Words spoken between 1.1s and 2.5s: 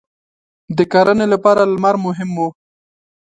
لپاره لمر مهم و.